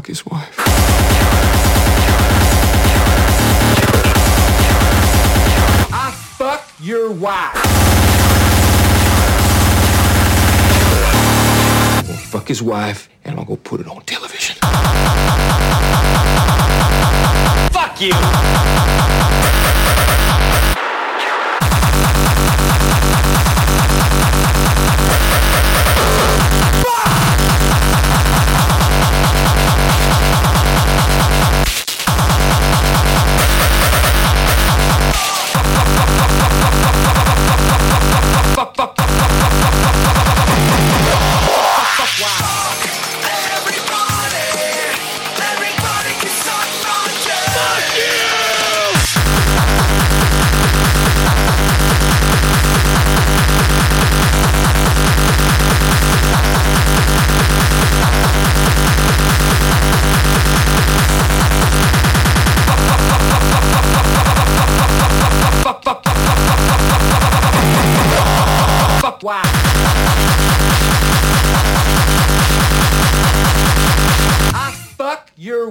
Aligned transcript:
fuck 0.00 0.06
his 0.06 0.24
wife. 0.24 0.54
I 5.92 6.10
fuck 6.38 6.72
your 6.80 7.12
wife. 7.12 7.54
Well, 12.08 12.16
fuck 12.16 12.48
his 12.48 12.62
wife, 12.62 13.10
and 13.26 13.38
I'll 13.38 13.44
go 13.44 13.56
put 13.56 13.80
it 13.80 13.88
on 13.88 14.00
television. 14.04 14.56
Fuck 17.72 18.00
you! 18.00 19.09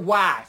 why? 0.09 0.48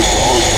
House. 0.00 0.57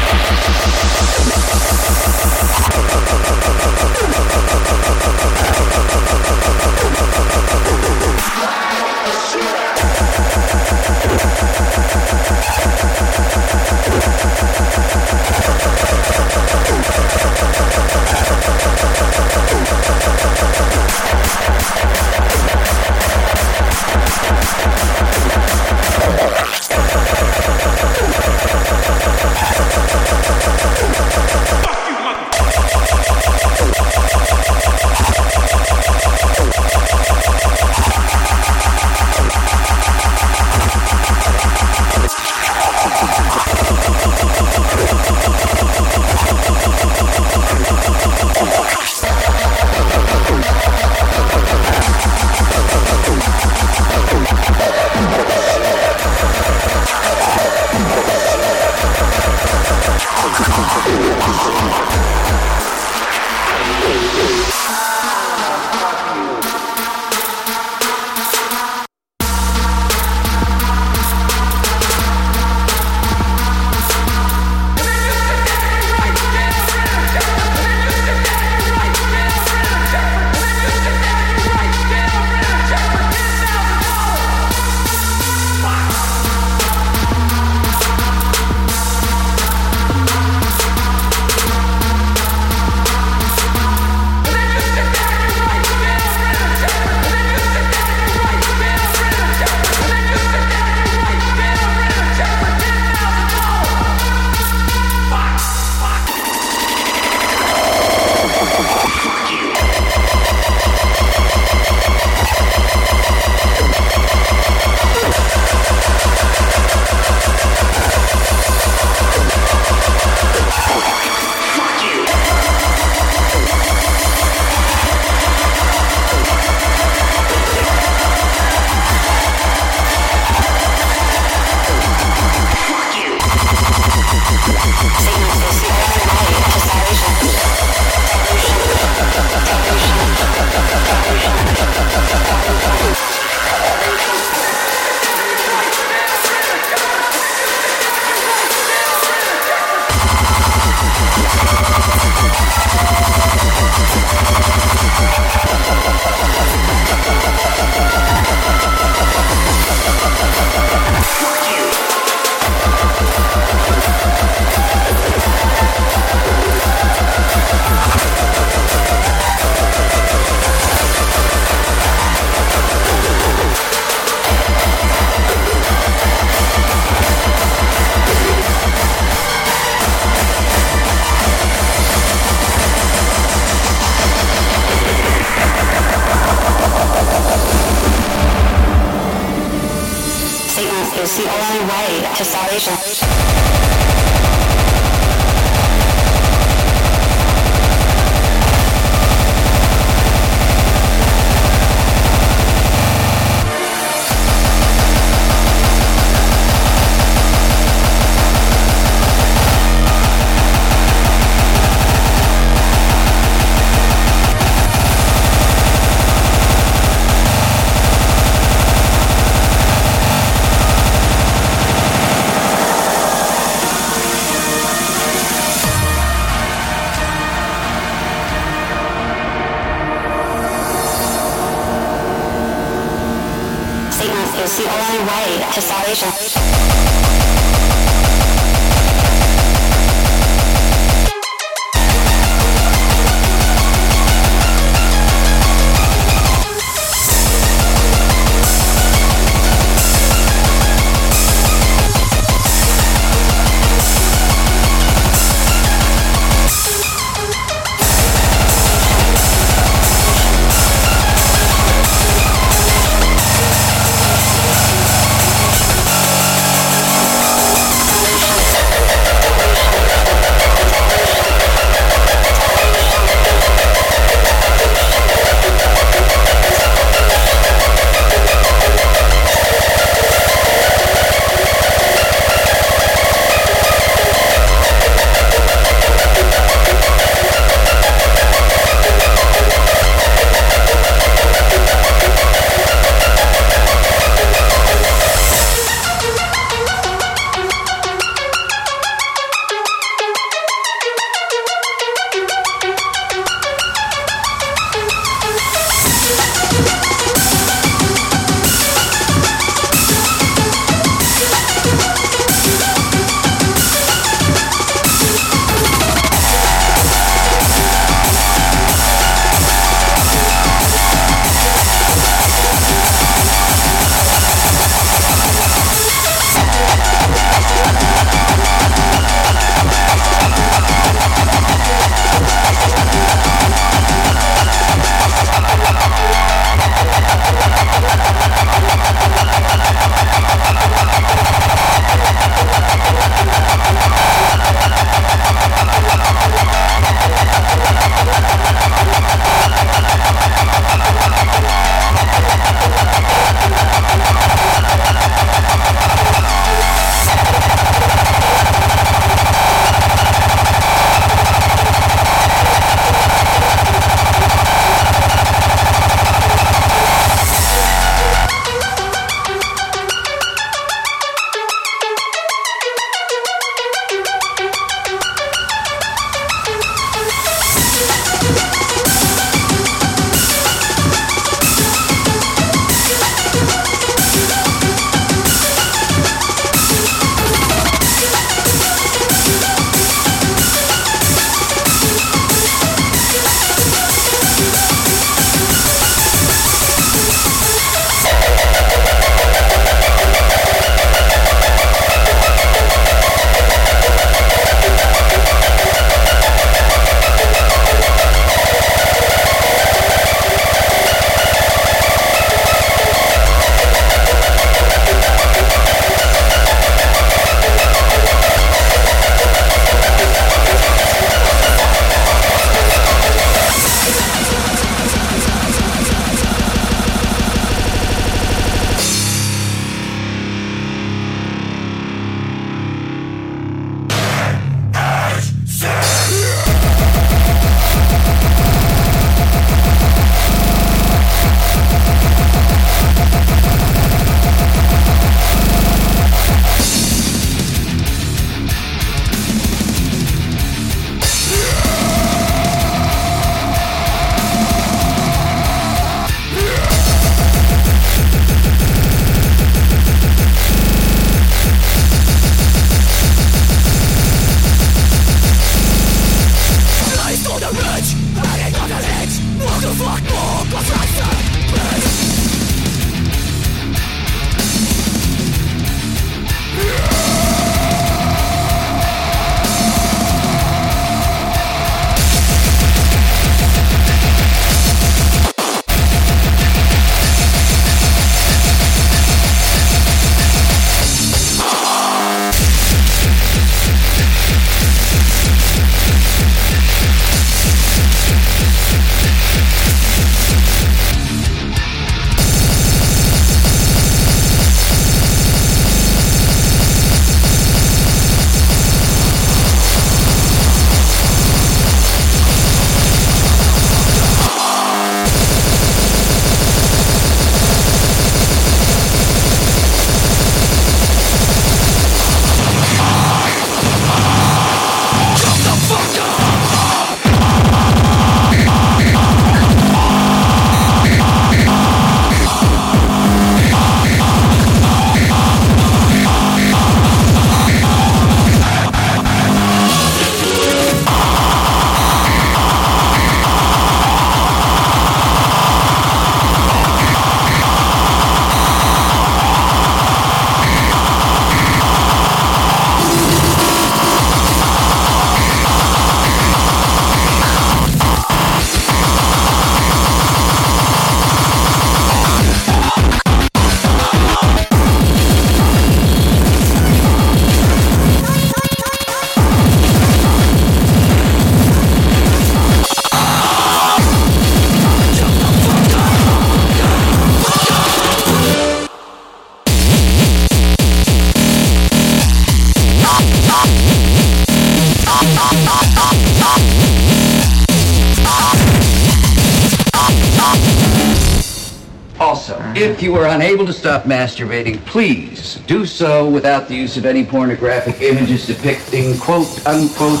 Masturbating, 593.96 594.62
please 594.66 595.36
do 595.46 595.64
so 595.64 596.06
without 596.06 596.48
the 596.48 596.54
use 596.54 596.76
of 596.76 596.84
any 596.84 597.02
pornographic 597.02 597.80
images 597.80 598.26
depicting 598.26 598.98
quote 598.98 599.46
unquote 599.46 600.00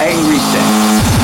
angry 0.00 0.38
sex. 0.38 1.15